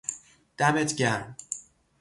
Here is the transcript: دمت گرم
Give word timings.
دمت 0.57 0.93
گرم 0.95 1.35